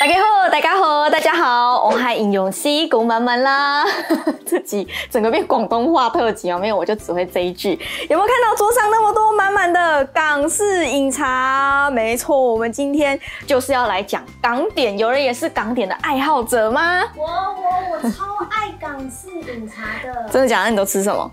[0.00, 3.84] 大家好，大家好，大家好，我嗨应用西拱满满啦！
[4.48, 7.78] 这集整个变广东话特辑啊，没有我就只会这一句。
[8.08, 11.90] 有没有看到桌上那么多满满的港式饮茶？
[11.92, 14.96] 没错，我们今天就是要来讲港点。
[14.96, 17.02] 有人也是港点的爱好者吗？
[17.14, 20.28] 我我我超爱港式饮茶的。
[20.30, 20.70] 真的假的？
[20.70, 21.30] 你都吃什么？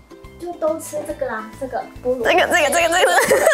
[0.58, 2.26] 就都吃这个啦，这个菠萝。
[2.26, 2.90] 这个这个这个这个。
[2.90, 3.04] 这个、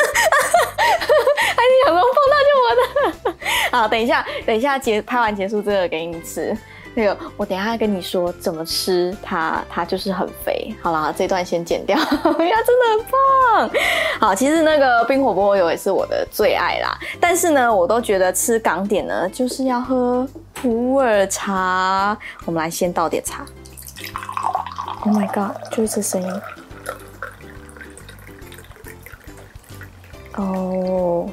[1.55, 3.35] 还是想说碰到就我的。
[3.79, 6.57] 好，等一下，等一下结拍完结束这个给你吃。
[6.97, 10.73] 那个我等一下跟你说怎么吃它，它就是很肥。
[10.81, 11.99] 好啦，这段先剪掉。
[11.99, 13.71] 呀，真的很棒。
[14.21, 16.97] 好，其实那个冰火菠萝油也是我的最爱啦。
[17.21, 22.17] 但是呢，我都觉得吃港点呢，就是要喝普洱茶。
[22.45, 23.45] 我们来先倒点茶。
[25.05, 26.43] Oh my god，就是这声音。
[30.37, 31.27] 哦。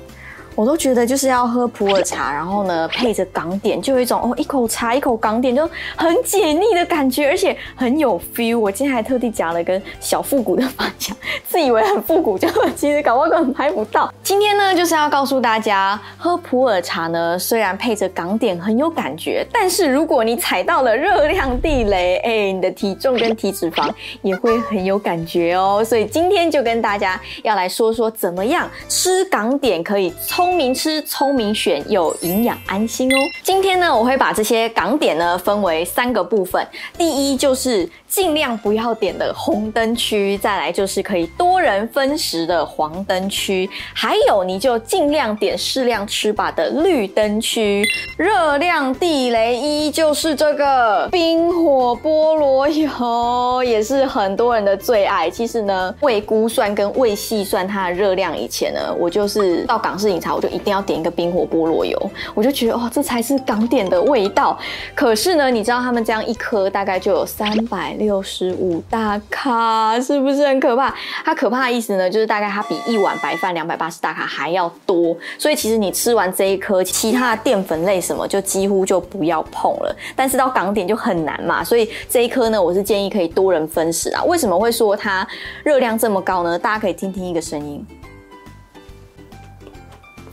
[0.53, 8.59] 我都觉得就是要喝普洱茶，然后呢配着港点，就有一种哦一口茶一口港点就很解腻的感觉，而且很有 feel。
[8.59, 11.15] 我今天还特地夹了根小复古的发夹，
[11.51, 14.09] 自以为很复古，就其实搞不好根本拍不到。
[14.23, 23.89] 今天呢就是要告诉大家，喝普洱茶呢虽然配着港点很有感觉，但是如果你踩到了热量地雷，哎、你的体重跟体脂肪
[24.21, 25.83] 也会很有感觉哦。
[25.85, 33.17] 所以今天就跟大家要来说说怎么样吃港点可以聪明吃、聪明选又营养安心哦。
[33.43, 36.65] 今天呢，我会把这些港点呢分为三个部分。
[36.97, 46.51] 第一就是尽量不要点的红灯区，再来就是可以多人分食的黄灯区，还有你就尽量点适量吃吧。
[46.51, 47.87] 的绿灯区。
[48.17, 55.29] 热量地雷一就是这个冰火菠萝油，也是很多人的最爱。
[55.29, 60.35] 其实呢，未估算跟未细算它的热量以前呢，我就是到港式饮茶。
[60.35, 61.97] 我就一定要点一个冰火菠萝油，
[62.33, 64.59] 我就觉得哦，这才是港点的味道。
[64.93, 70.91] 可是呢，你知道他们这样一颗大概就有三百六十五大卡，是不是很可怕？
[71.23, 75.15] 它可怕的意思呢，就是大概它比一碗白饭两百八十大卡还要多。
[75.37, 79.95] 所以其实你吃完这一颗，其他的淀粉类什么就几乎就不要碰了。
[80.15, 84.23] 但是到港点就很难嘛，所以这一颗呢，我是建议可以多人分食啊。
[84.23, 85.25] 为什么会说它
[85.63, 86.57] 热量这么高呢？
[86.57, 87.85] 大家可以听听一个声音。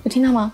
[0.04, 0.50] 有听到吗？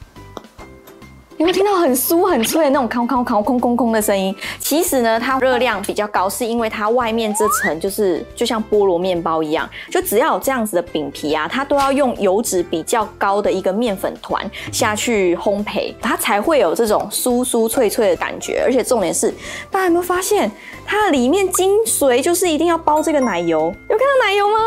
[1.37, 4.35] 你会听到很酥很脆的那种康康康空空空的声音？
[4.61, 18.63] 其实呢，它热量比较高，是因为它外面这层就是就像菠萝面包一样，就只要有这样子的饼皮啊，它都要用油脂比较高的一个面粉团下去烘焙，它才会有这种酥酥脆脆的感觉。
[18.65, 19.35] 而且重点是，
[19.73, 20.49] 大家有没有发现，
[20.87, 23.75] 它里面精髓就是一定要包这个奶油？
[23.91, 24.59] 有看到奶油吗？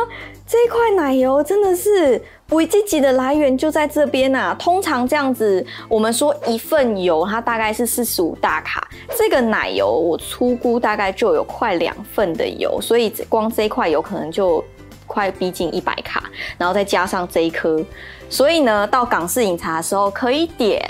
[0.45, 2.22] 这一块奶油真的是。
[2.52, 8.88] 维基吉的来源就在这边呐、通常这样子，我们说一份油它大概是四十五大卡，
[9.18, 14.63] 这个奶油我粗估大概就有快两份的油，所以光这一块油可能就
[15.06, 16.24] 快逼近一百卡，
[16.58, 17.84] 然后再加上这一颗，
[18.30, 20.81] 所以呢，到港式饮茶的时候可以点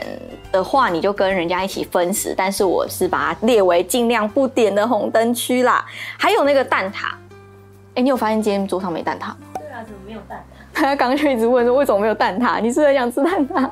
[0.52, 5.84] 的话，你就跟人家一起分食，但是我是把它列为尽量不点的红灯区啦。
[6.20, 7.08] 还有那个蛋挞，
[7.96, 9.34] 哎，你有发现今天桌上没蛋挞？
[9.78, 10.58] 啊，怎么没有蛋挞？
[10.74, 12.60] 他刚刚就一直问说，为什么没有蛋挞？
[12.60, 13.70] 你是不是想吃蛋挞？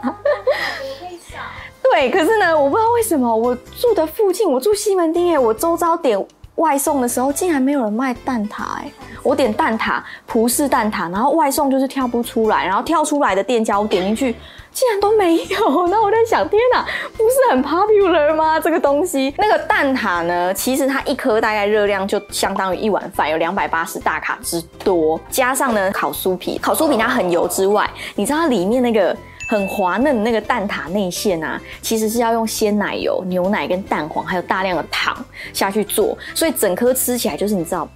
[1.81, 6.23] 对，可是呢，我不知道为什么我住的附近，我住西门町耶，我周遭点
[6.55, 8.91] 外送的时候，竟然没有人卖蛋挞哎！
[9.23, 14.35] 我点蛋挞，葡式蛋挞，然后外送就是跳不出来，然后跳出来的店家我点进去。
[14.75, 18.59] 竟然都没有，那我在想，天哪，不是很 popular 吗？
[18.59, 20.53] 这个东西，那个蛋挞呢？
[20.53, 25.17] 其实它一颗大概热量就相当于一碗饭，有两百八十大卡之多。
[25.29, 29.15] 加上呢，烤酥皮，烤酥皮它很油之外，你知道它里面那个
[29.47, 35.15] 很滑嫩的那个蛋挞内馅啊，其实是要用鲜奶油、牛奶跟蛋黄，还有大量的糖
[35.53, 37.87] 下去做，所以整颗吃起来就是你知道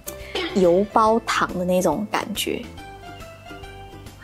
[0.54, 2.62] 油包糖的那种感觉。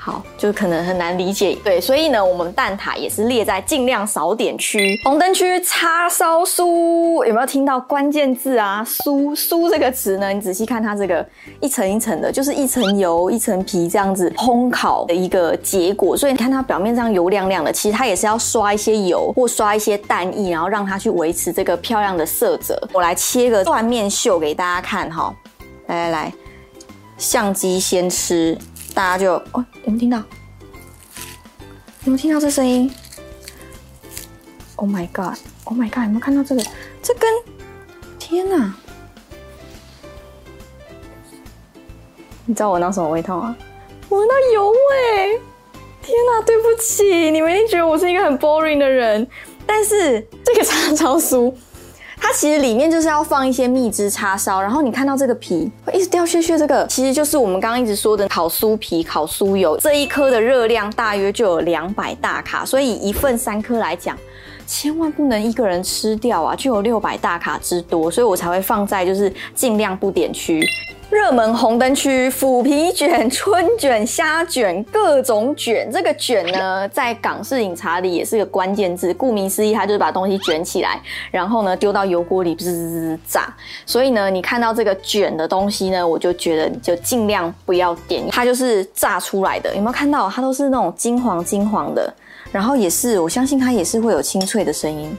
[0.07, 4.97] 好，就可能很难理解，对，所以呢，我们蛋挞也是列在尽量少点区。
[5.03, 8.85] 红灯区叉烧酥有没有听到关键字啊？
[8.87, 10.33] 酥酥这个词呢？
[10.33, 11.27] 你仔细看它这个
[11.61, 16.17] 一层一层的，就是一层油一层皮这样子烘烤的一个结果。
[16.17, 22.81] 所以你看它表面上油亮亮的，其实它也是要刷一些油或刷一些蛋液，然后让它去维持这个漂亮的色泽。
[22.93, 25.35] 我来切个断面秀给大家看哈，
[25.89, 26.33] 来来来，
[27.19, 28.57] 相机先吃。
[28.97, 30.17] 大家就哦，有没有听到？
[30.17, 30.25] 有
[32.05, 32.91] 没有听到这声音
[34.77, 36.05] ？Oh my god！Oh my god！
[36.05, 36.65] 有没有看到这个？
[37.03, 37.31] 这根，
[38.19, 38.75] 天哪！
[42.47, 43.55] 你知道我闻到什么味道吗？
[44.09, 45.41] 我闻到油味！
[46.01, 49.29] 天哪，对不起，你们一定觉得我是一个很 boring 的人，
[49.67, 51.55] 但是这个叉烧酥。
[52.29, 59.79] 它其实里面就是要放一些蜜汁叉烧，然后你看到这个皮会一直掉屑屑，这个其实就是我们刚刚一直说的烤酥皮、烤酥油。
[59.81, 64.19] 这一颗的热量大约就有两百大卡，所以一份三颗来讲，
[64.67, 70.67] 千万不能一个人吃掉啊，就有六百大卡之多，所以我才会放在就是尽量不点区。
[71.09, 75.89] 热门红灯区，腐皮卷、春卷、虾卷，各种卷。
[75.91, 79.15] 这个卷呢，在港式饮茶里也是个关键字。
[79.15, 83.55] 顾名思义，它就是把东西卷起来，然后呢丢到油锅里滋滋滋炸。
[83.87, 89.73] 所以呢，你看到这个卷的东西呢，我就觉得就尽量不要点，它就是炸出来的。
[89.77, 90.29] 有没有看到？
[90.29, 92.13] 它都是那种金黄金黄的，
[92.57, 95.15] 然后也是，我相信它也是会有清脆的声音。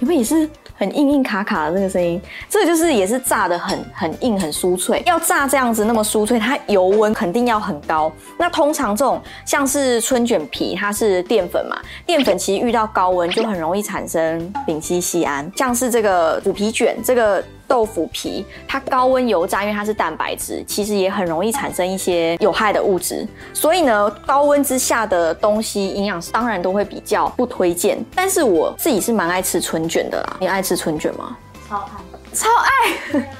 [0.00, 0.48] 有没有也是？
[0.74, 5.02] 很硬硬卡卡的这个声音，这个就是也是炸得很很硬很酥脆。
[5.04, 8.10] 要炸这样子那么酥脆，它油温肯定要很高。
[8.38, 11.76] 那通常这种像是春卷皮，它是淀粉嘛，
[12.06, 15.52] 淀粉其实遇到高温就很容易产生丙烯酰胺。
[15.56, 17.44] 像是这个腐皮卷，这个。
[17.68, 23.28] 豆腐皮，它高温油炸，因为它是蛋白质，其实也很容易产生一些有害的物质。
[23.52, 28.02] 所以呢，高温之下的东西，营养师当然都会比较不推荐。
[28.14, 30.36] 但是我自己是蛮爱吃春卷的啦。
[30.40, 31.36] 你爱吃春卷吗？
[31.68, 33.30] 超爱，超爱。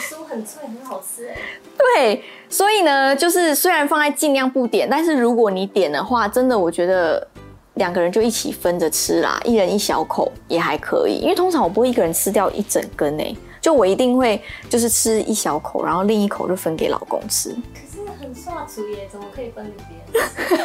[0.00, 1.36] 酥很脆，很好吃哎。
[1.78, 7.24] 对，所以呢，就是虽然放在尽量不点，但是如果你点的话，真的我觉得。
[7.74, 11.18] 两个人就一起分着吃啦，一人一小口也还可以。
[11.18, 17.50] 因为通常我不会一个人吃掉一整根诶，就我一定会就是吃一小口，然后另一口就分给老公吃。
[17.50, 20.64] 可是很刷厨耶，怎么可以分给别人？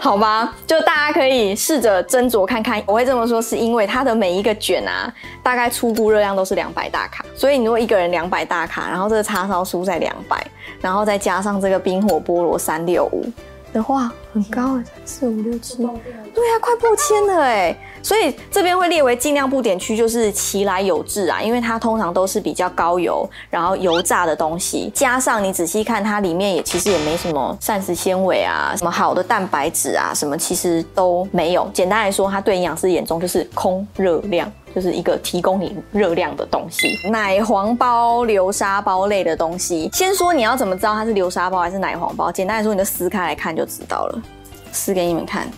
[0.00, 2.82] 好吧，就大家可以试着斟酌看看。
[2.86, 5.12] 我会这么说，是因为它的每一个卷啊，
[5.42, 10.46] 大概初步热量都是两百大卡，所以你如果一个人两百大卡，然后这个叉烧酥在两百，
[10.80, 13.24] 然后再加上这个冰火菠萝三六五。
[13.72, 17.76] 的话很高，四五六七，对啊，快破千了哎！
[18.02, 31.68] 所以这边会列为尽量不点区，就是其来有自啊，因为它通常都是比较高油，然后油炸的东西，加上你仔细看它里面也其实也没什么膳食纤维啊，什么好的蛋白质啊，什么其实都没有。
[31.72, 34.50] 简单来说，它对营养师眼中就是空热量。
[34.78, 39.90] 就是一个提供你热量的东西，奶黄包、流沙包类的东西。
[39.92, 42.30] 先说你要怎么知道它是流沙包还是奶黄包？
[42.30, 44.22] 简单来说，你就撕开来看就知道了。
[44.70, 45.50] 撕给你们看，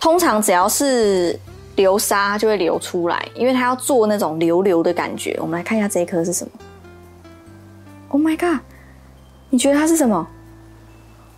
[0.00, 1.38] 通常只要是
[1.76, 5.38] 流沙就会流出来，因为它要做那种流流的感觉。
[5.40, 6.50] 我们来看一下这一颗是什么
[8.08, 8.58] ？Oh my god！
[9.50, 10.16] 你觉得它是什么？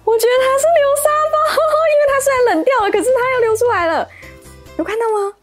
[0.04, 1.36] 我觉得它是流沙包，
[1.92, 4.08] 因为它虽然冷掉了，可是它又流出来了。
[4.78, 5.34] 有看到吗？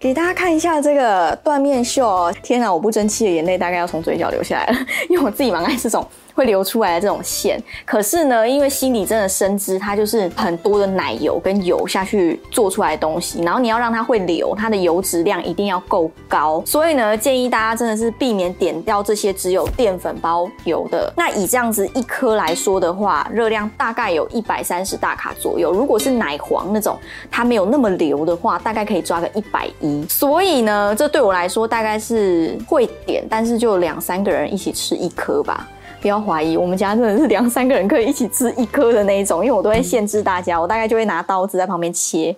[0.00, 2.32] 给大家看一下这个缎面秀哦！
[2.40, 4.78] 天哪，我不争气的眼泪大概要从嘴角流下来了，
[5.08, 6.06] 因为我自己蛮爱这种。
[6.38, 21.12] 会流出来的这种馅，可是呢，因为心里真的深知它就是很多的奶油跟油下去做出来的东西，然后你要让它会流，它的油脂量一定要够高，所以呢，建议大家真的是避免点掉这些只有淀粉包油的。
[21.16, 25.72] 那以这样子一颗来说的话，热量大概有一百三十大卡左右。
[25.72, 26.96] 如果是奶黄那种，
[27.32, 30.06] 它没有那么流的话，大概可以抓个一百一。
[30.08, 35.68] 所以呢，这对我来说大概是会点，但是就两三个人一起吃一颗吧。
[36.00, 42.34] 不要怀疑，我们家真的是两三个人可以一起吃一颗的那一种，因为我都会限制大家，我大概就会拿刀子在旁边切，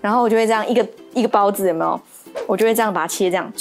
[0.00, 2.00] 然后我就会这样一个一个包子有没有？
[2.46, 3.52] 我就会这样把它切这样，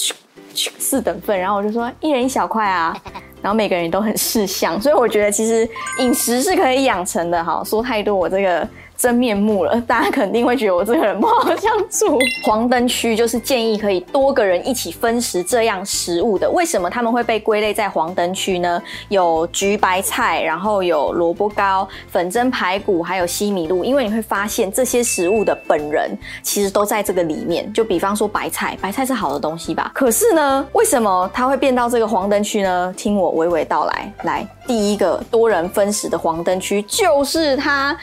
[0.54, 2.96] 四等份，然后我就说一人一小块啊，
[3.42, 5.68] 然后每个人都很识相，所以我觉得其实
[6.00, 8.68] 饮食是可以养成的哈，说太多我这个。
[9.02, 12.20] 真面目了，大家肯定会觉得我这个人不好相处。
[12.44, 16.48] 黄灯区就是建议可以多个人一起分食这样食物的。
[16.52, 18.80] 为什么他们会被归类在黄灯区呢？
[19.10, 23.84] 有橘白菜，然后有萝卜糕、粉蒸排骨，还有西米露。
[23.84, 27.74] 因为你会发现这些食物的本人其实都在这个里面。
[27.74, 29.90] 就比方说白菜，白菜是好的东西吧？
[29.96, 32.94] 可是呢，为什么它会变到这个黄灯区呢？
[32.96, 34.14] 听我娓娓道来。
[34.26, 37.98] 来，第一个多人分食的黄灯区就是它。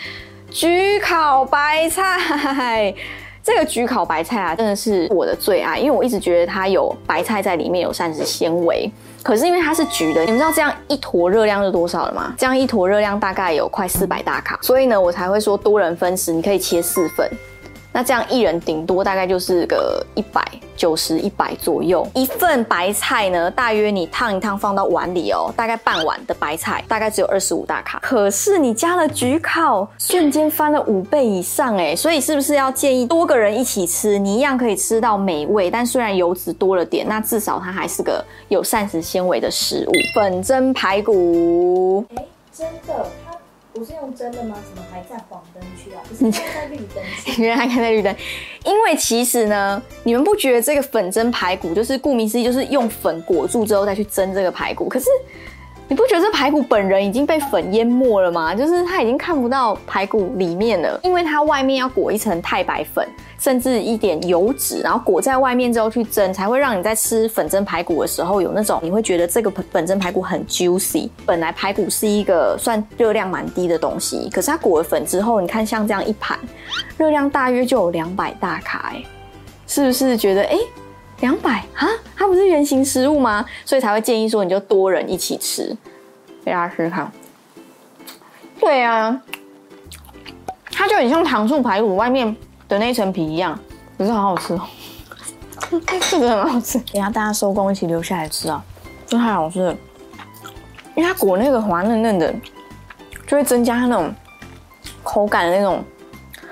[0.51, 2.95] 焗烤白菜，
[3.43, 8.91] 这个焗烤白菜啊，真的是我的最爱，因为我一直觉得它有白菜在里面，有膳食纤维。
[9.23, 12.33] 可是因为它是焗的，你们知道这样一坨热量是多少了吗？
[12.39, 17.31] 这样一坨热量大概有快四百大卡，所以呢，我才会说多人分食，你可以切四份。
[17.99, 20.41] 那这样一人顶多大概就是个一百
[20.77, 39.93] 九十一百左右，一份白菜呢，大约你烫一烫放到碗里哦，大概半碗的白菜大概只有二十五大卡，可是你加了焗烤，瞬间翻了五倍以上哎，所以是不是要建议多个人一起吃，你一样可以吃到美味，但虽然油脂多了点，那至少它还是个有膳食纤维的食物。
[40.15, 43.05] 粉蒸排骨，哎，真的。
[43.79, 44.57] 不是用蒸的吗？
[44.69, 46.03] 怎么还在黄灯区啊？
[46.09, 47.41] 不是开在绿灯区？
[47.43, 48.15] 原来开在绿灯，
[48.65, 54.89] 因为其实呢，你们不觉得这个粉蒸排骨就是顾名思义，就是用粉裹住之后再去蒸这个排骨？
[54.89, 55.07] 可是。
[55.91, 58.55] 你不觉得这排骨本人已经被粉淹没了吗？
[58.55, 71.09] 就是它已经看不到排骨里面了，因为它外面要裹一层太白粉，甚至一点油脂，然后裹在外面之后去蒸，才会让你在吃粉蒸排骨的时候有那种你会觉得这个粉蒸排骨很 juicy。
[71.25, 76.39] 本来排骨是一个算热量蛮低的东西，可是它裹了粉之后，你看像这样一盘，
[76.99, 79.03] 热量大约就有两百大卡，哎，
[79.67, 80.59] 是不是觉得哎？
[81.21, 83.45] 两百啊，它不是原型食物吗？
[83.65, 85.77] 所以才会建议说，你就多人一起吃。
[86.45, 87.11] 给大家试试看。
[88.61, 89.21] 对啊，
[90.71, 92.35] 它就很像糖醋排骨外面
[92.69, 93.59] 的那一层皮一样，
[93.97, 94.61] 可是好好吃哦。
[96.11, 98.65] 这个很好吃，等下大家收工一起留下来吃啊，
[99.07, 99.77] 这太好吃了。
[100.95, 102.35] 因为它裹那个滑嫩嫩的，
[103.27, 104.15] 就会增加它那种
[105.03, 105.85] 口感的那种。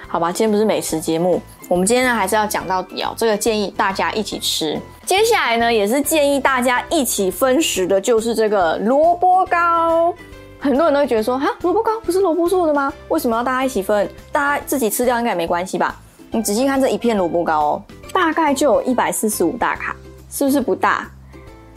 [0.09, 1.41] 好吧，今天不是美食节目。
[1.69, 4.81] 我们今天呢还是要讲到底哦，这个建议大家一起吃。
[5.05, 10.15] 接下来呢也是建议大家一起分食的，就是这个萝卜糕。
[10.61, 12.93] 很多人都会觉得说，哈，萝卜糕不是萝卜做的吗？
[13.09, 14.09] 为什么要大家一起分？
[14.31, 16.01] 大家自己吃掉应该也没关系吧？
[16.31, 17.83] 你仔细看这一片萝卜糕哦，
[18.13, 19.95] 大概就有一百四十五大卡，
[20.31, 21.11] 是不是不大？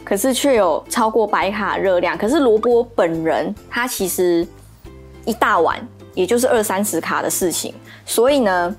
[0.04, 2.16] 可是却有超过百卡热量。
[2.16, 4.46] 可是萝卜本人它其实
[5.24, 5.76] 一大碗
[6.14, 7.74] 也就是二三十卡的事情，
[8.06, 8.76] 所以呢。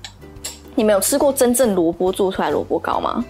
[0.74, 3.24] 你们有吃过真正萝卜做出来萝卜糕吗？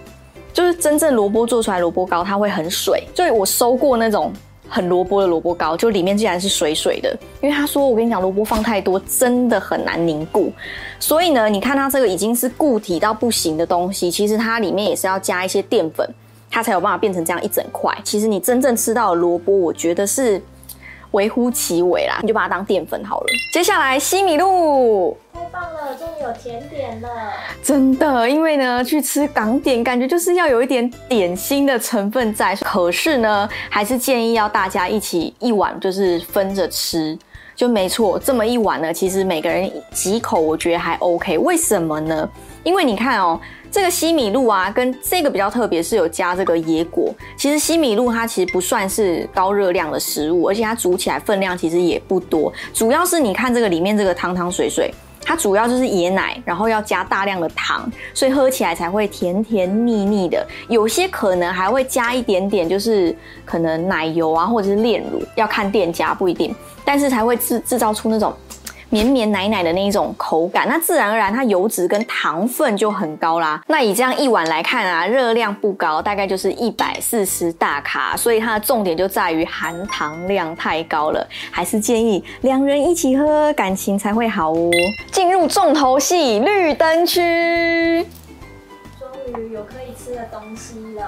[0.53, 3.03] 就是真正萝卜做出来萝卜糕，它会很水。
[3.15, 4.31] 所以我收过那种
[4.69, 7.17] 很萝卜的萝卜糕，就里面竟然是水水的。
[7.41, 10.53] 因为他说，我跟你讲，萝卜放太多真的很难凝固。
[10.99, 16.07] 所以呢，你看它这个已经是固体到不行的东西，其实它里面也是要加一些淀粉，
[16.51, 17.91] 它才有办法变成这样一整块。
[18.03, 20.39] 其实你真正吃到的萝卜，我觉得是
[21.11, 23.27] 微乎其微啦，你就把它当淀粉好了。
[23.51, 25.17] 接下来西米露。
[25.71, 27.09] 了，终于有甜点了！
[27.61, 32.55] 真的，因为呢，去吃港点，感觉就是要有一点点心的成分在。
[32.57, 37.17] 可是呢，还是建议要大家一起一碗，就是分着吃，
[37.55, 38.17] 就没错。
[38.19, 41.37] 这么一碗呢，其实每个人几口，我觉得还 OK。
[41.37, 42.29] 为什么呢？
[42.63, 43.39] 因为你看哦，
[43.69, 47.13] 这个西米露啊，跟这个比较特别，是有加这个椰果。
[47.37, 52.51] 其实西米露它其实不算是高热量的食物，而且它煮起来分量其实也不多。
[52.73, 54.93] 主要是你看这个里面这个汤汤水水。
[55.25, 60.45] 它主要就是椰奶，然后要加大量的糖，所以喝起来才会甜甜腻腻的。
[60.67, 63.15] 有些可能还会加一点点，就是
[63.45, 68.33] 可能奶油啊，或者是炼乳，要看店家不一定，但是才会制制造出那种。
[68.89, 73.59] 绵绵奶奶的那一种口感，那自然而然它油脂跟糖分就很高啦。
[73.65, 84.69] 那以这样一碗来看啊，热量不高，大概就是一百四十大卡，所以它的重点就在于含糖量太高了，还是建议两人一起喝，感情才会好哦。
[85.47, 88.05] 重头戏，绿灯区。
[89.51, 91.07] 有可以吃的东西了，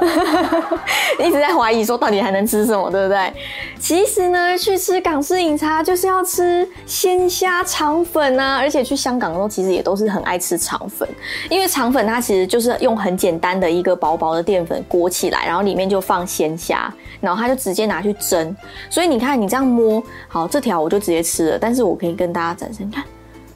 [1.20, 3.34] 一直在怀疑说到底还能吃什么，对不对？
[3.80, 11.08] 其实呢，去吃港式饮茶就是要吃鲜虾肠粉啊，而且去香港的时候其实也都是很爱吃肠粉，
[11.50, 18.56] 因为肠粉它其实就是用很简单的一个薄薄的淀粉裹起来，然后里面就放鲜虾，然后它就直接拿去蒸。
[18.90, 23.04] 所以你看，你这样摸，好，这条我就直接吃了，但是我可以跟大家展示，你看。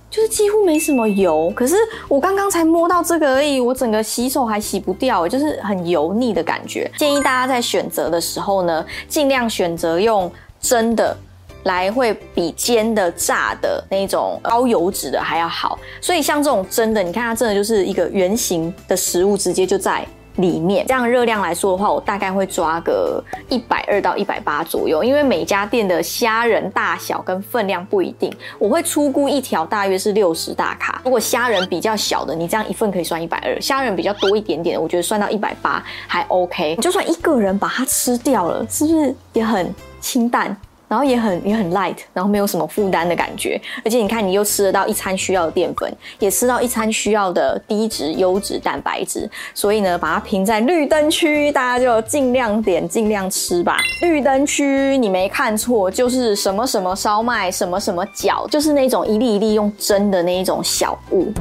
[0.10, 1.76] 就是几乎没什么油，可是
[2.08, 6.90] 我刚刚才摸到这个而已，我整个洗手还洗不掉，就是很油腻的感觉。
[6.98, 11.16] 建议大家在选择的时候呢，尽量选择用蒸的，
[11.64, 15.78] 来会比煎的、炸的那种高油脂的还要好。
[16.02, 20.06] 所以像这种蒸的，你看它真的就是一个圆形的食物，直接就在。
[20.42, 31.02] 里面这样热量来说的话，我大概会抓个一百二到一百八左右，因为每家店的虾仁大小跟分量不一定，我会粗估一条大约是六十大卡。
[31.04, 36.76] 如果虾仁比较小的，你这样一份可以算一百二；虾仁比较多一点点，我觉得算到一百八还 OK。
[36.78, 40.56] 就算一个人把它吃掉了，是不是也很清淡？
[40.90, 53.78] 然后也很也很 light，然后没有什么负担的感觉，而且你看，你又吃得到一餐需要的淀粉，也吃到一餐需要的低脂优质蛋白质，所以呢，把它评在绿灯区，大家就尽量点，尽量吃吧。
[54.02, 61.32] 绿灯区，你没看错，就是什么什么烧麦，什么什么饺，就是那种一粒一粒用蒸的那一种小物。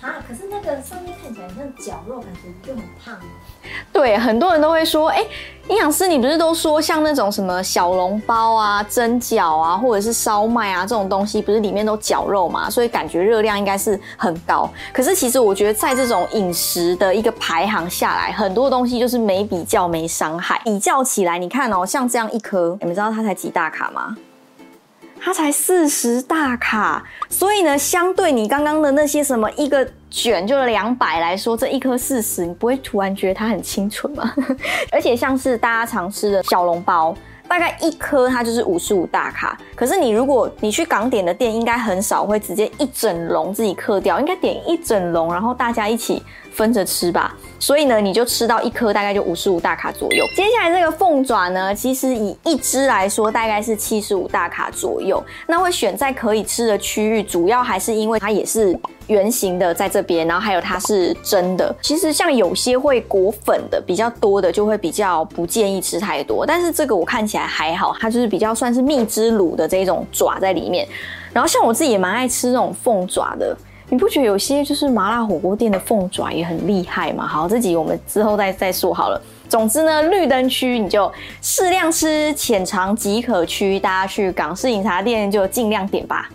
[0.00, 3.18] 啊，可是那个上面看起来像绞肉，感觉就很胖。
[3.92, 5.24] 对，很多人都会说，哎，
[5.70, 12.68] 营养师，你不是都说像那种什么小笼包啊、蒸饺啊，或者是烧麦啊这种东西，不是里面都绞肉嘛？
[12.68, 14.68] 所以感觉热量应该是很高。
[14.92, 20.60] 可是其实我觉得，在这种饮食的一个排行下来，很多东西就是没比较没伤害。
[20.64, 24.14] 比较起来，你看哦，像这样一颗，你们知道它才几大卡吗？
[25.24, 34.34] 它才四十大卡，所以呢，相对你刚刚的那些什么一个卷就两百来说，这一颗四十，你不会突然觉得它很清纯吗？
[34.92, 37.16] 而且像是大家常吃的小笼包。
[37.48, 47.36] 大概一颗它就是五十五大卡，可是你如果你去港点的店，应该很少会直接一整笼自己嗑掉，应该点一整笼，然后大家一起分着吃吧。
[47.60, 50.24] 所以呢，你就吃到一颗大概就五十五大卡左右。
[50.34, 55.22] 接下来这个凤爪呢，其实以一只来说大概是七十五大卡左右。
[55.46, 58.78] 那会选在可以吃的区域，主要还是因为它也是。
[59.06, 61.74] 圆形的在这边，然后还有它是蒸的。
[61.82, 66.46] 其实像有些会裹粉的比较多的，就会比较不建议吃太多。
[66.46, 70.86] 但是这个我看起来还好，它就是比较算是蜜汁卤的这种爪在里面。
[71.32, 73.56] 然后像我自己也蛮爱吃这种凤爪的，
[73.90, 77.26] 你不觉得有些就是麻辣火锅店的凤爪也很厉害吗？
[77.26, 79.20] 好，这集我们之后再再说好了。
[79.48, 83.78] 总之呢，绿灯区你就适量吃，浅尝即可区。
[83.78, 86.28] 大家去港式饮茶店就尽量点吧。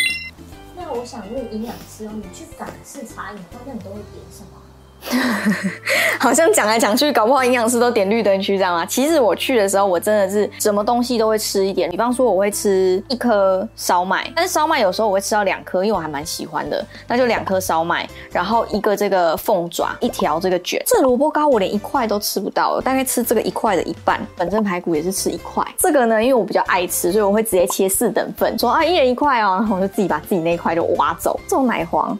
[0.91, 4.58] 我想问营养师哦，你去港式茶饮，那你都会点什么？
[6.19, 8.85] 好像讲来讲去，搞不好营养师都点绿灯区这样啊。
[8.85, 11.89] 其实我去的时候，我真的是什么东西都会吃一点。
[11.89, 16.85] 比方说，我会吃一颗烧麦，但是烧麦有时候我会吃到两颗，因为我还蛮喜欢的。
[17.07, 20.81] 那就两颗烧麦，然后一个这个凤爪，一条这个卷。
[20.85, 24.19] 这萝卜糕我连一块都吃不到，大概吃这个一块的一半。
[24.35, 25.65] 本身排骨也是吃一块。
[25.77, 31.39] 这个呢，因为我比较爱吃，所以我会直接切四等份，说啊一人一块哦，然后我就自己把自己那一块就挖走。
[31.47, 32.17] 这种奶黄。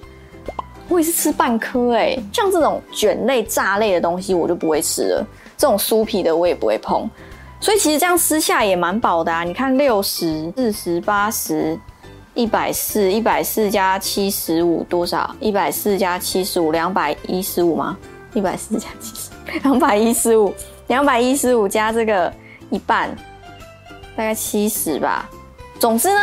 [0.90, 7.08] 我也是吃半颗哎，像这种卷类、炸类的东西我就不会吃了，这种酥皮的我也不会碰，
[7.60, 9.44] 所以其实这样吃下也蛮饱的啊。
[9.44, 11.80] 你看六十四十八十
[12.34, 15.36] 一百四一百四加七十五多少？
[15.40, 17.96] 一百四加七十五两百一十五吗？
[18.34, 19.30] 一百四加七十
[19.62, 20.54] 两百一十五
[20.88, 22.34] 两百一十五加这个
[22.72, 23.16] 一半，
[24.16, 25.30] 大概七十吧。
[25.80, 26.20] 总之呢，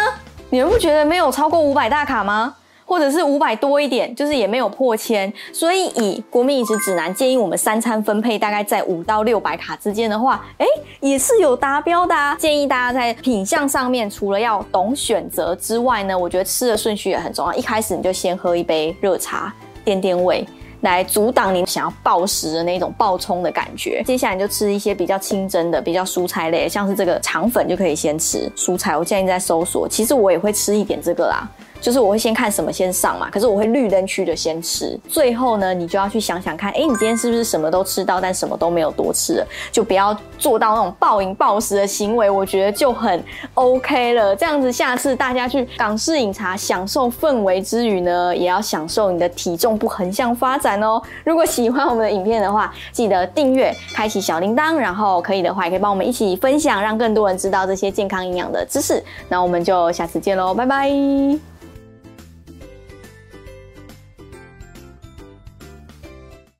[0.51, 2.55] 你们不觉得没有超过五百大卡吗？
[2.87, 10.67] 或者是五百多一点，就是也没有破千，所以以国民饮食指南建议我们三餐分配大概在五到六百卡之间的话，哎，
[11.01, 12.37] 也是有达标的啊。
[12.37, 17.53] 建议大家在品相上面，除了要懂选择之外呢，我觉得吃的顺序也很重要。
[17.55, 19.53] 一开始你就先喝一杯热茶
[19.85, 20.47] 垫垫胃，
[20.83, 24.01] 来阻挡你想要暴食的那种暴冲的感觉。
[24.07, 28.97] 接下来你就吃一些比较清蒸的、比较蔬菜类，像是这个肠粉就可以先吃蔬菜。
[28.97, 31.49] 我建议在搜索，其实我也会吃一点这个啦。
[31.81, 43.23] 就是我会先看什么先上嘛，可是我会绿灯区的先吃，最后呢，你就要去想想看，哎，你今天是不是什么都吃到，但什么都没有多吃了，就不要做到那种暴饮暴食的行为，我觉得就很
[43.55, 44.35] OK 了。
[44.35, 51.01] 这样子，下次大家去港式饮茶享受氛围之余呢，也要享受你的体重不横向发展哦。
[51.25, 59.03] 如果喜欢我们的影片的话，记得订阅、开启小铃铛，然后可以的话，也可以帮我们一起分享，让更多人知道这些健康营养的知识。
[59.29, 61.56] 那我们就下次见喽，拜拜。